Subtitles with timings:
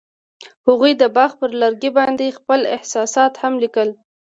[0.67, 3.89] هغوی د باغ پر لرګي باندې خپل احساسات هم لیکل.